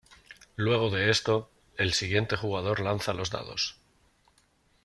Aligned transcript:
Luego 0.55 0.89
de 0.89 1.11
eso, 1.11 1.51
el 1.77 1.93
siguiente 1.93 2.35
jugador 2.35 2.79
lanza 2.79 3.13
los 3.13 3.29
dados. 3.29 3.77